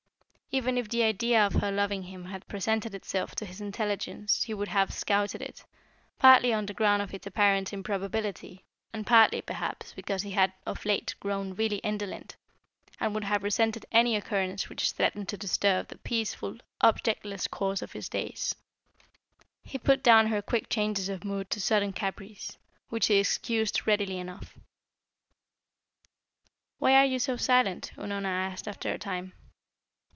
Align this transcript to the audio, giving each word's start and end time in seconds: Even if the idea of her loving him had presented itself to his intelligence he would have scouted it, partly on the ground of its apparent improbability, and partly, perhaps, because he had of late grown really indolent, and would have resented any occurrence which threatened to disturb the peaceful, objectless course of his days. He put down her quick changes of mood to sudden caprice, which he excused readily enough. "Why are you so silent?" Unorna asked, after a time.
Even 0.53 0.77
if 0.77 0.89
the 0.89 1.03
idea 1.03 1.47
of 1.47 1.53
her 1.53 1.71
loving 1.71 2.03
him 2.03 2.25
had 2.25 2.45
presented 2.45 2.93
itself 2.93 3.33
to 3.35 3.45
his 3.45 3.61
intelligence 3.61 4.43
he 4.43 4.53
would 4.53 4.67
have 4.67 4.91
scouted 4.93 5.41
it, 5.41 5.63
partly 6.19 6.51
on 6.51 6.65
the 6.65 6.73
ground 6.73 7.01
of 7.01 7.13
its 7.13 7.25
apparent 7.25 7.71
improbability, 7.71 8.65
and 8.91 9.07
partly, 9.07 9.41
perhaps, 9.41 9.93
because 9.93 10.23
he 10.23 10.31
had 10.31 10.51
of 10.65 10.83
late 10.83 11.15
grown 11.21 11.53
really 11.53 11.77
indolent, 11.77 12.35
and 12.99 13.13
would 13.13 13.23
have 13.23 13.43
resented 13.43 13.85
any 13.93 14.13
occurrence 14.17 14.67
which 14.67 14.91
threatened 14.91 15.29
to 15.29 15.37
disturb 15.37 15.87
the 15.87 15.97
peaceful, 15.99 16.57
objectless 16.81 17.47
course 17.47 17.81
of 17.81 17.93
his 17.93 18.09
days. 18.09 18.53
He 19.63 19.77
put 19.77 20.03
down 20.03 20.27
her 20.27 20.41
quick 20.41 20.67
changes 20.67 21.07
of 21.07 21.23
mood 21.23 21.49
to 21.51 21.61
sudden 21.61 21.93
caprice, 21.93 22.57
which 22.89 23.07
he 23.07 23.19
excused 23.19 23.87
readily 23.87 24.17
enough. 24.17 24.59
"Why 26.77 26.95
are 26.95 27.05
you 27.05 27.19
so 27.19 27.37
silent?" 27.37 27.93
Unorna 27.95 28.27
asked, 28.27 28.67
after 28.67 28.91
a 28.91 28.99
time. 28.99 29.31